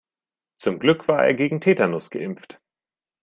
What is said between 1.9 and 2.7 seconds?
geimpft.